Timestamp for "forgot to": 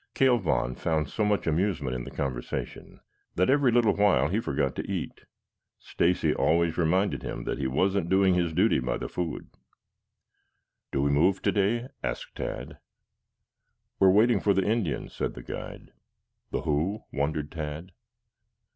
4.39-4.91